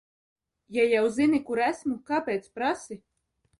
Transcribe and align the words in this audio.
Ja 0.77 0.85
jau 0.93 1.03
zini, 1.17 1.41
kur 1.51 1.63
esmu, 1.67 1.99
kāpēc 2.11 2.51
prasi? 2.59 3.01